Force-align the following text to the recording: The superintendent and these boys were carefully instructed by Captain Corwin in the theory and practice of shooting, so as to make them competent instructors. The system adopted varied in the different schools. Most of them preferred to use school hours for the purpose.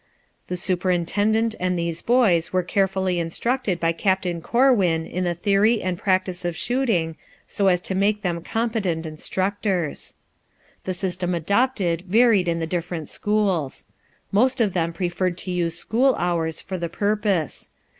The 0.47 0.57
superintendent 0.57 1.53
and 1.59 1.77
these 1.77 2.01
boys 2.01 2.51
were 2.51 2.63
carefully 2.63 3.19
instructed 3.19 3.79
by 3.79 3.91
Captain 3.91 4.41
Corwin 4.41 5.05
in 5.05 5.25
the 5.25 5.35
theory 5.35 5.83
and 5.83 5.95
practice 5.95 6.43
of 6.43 6.57
shooting, 6.57 7.17
so 7.47 7.67
as 7.67 7.79
to 7.81 7.93
make 7.93 8.23
them 8.23 8.41
competent 8.43 9.05
instructors. 9.05 10.15
The 10.85 10.95
system 10.95 11.35
adopted 11.35 12.01
varied 12.07 12.47
in 12.47 12.59
the 12.59 12.65
different 12.65 13.09
schools. 13.09 13.83
Most 14.31 14.59
of 14.59 14.73
them 14.73 14.91
preferred 14.91 15.37
to 15.37 15.51
use 15.51 15.77
school 15.77 16.15
hours 16.15 16.61
for 16.63 16.79
the 16.79 16.89
purpose. 16.89 17.69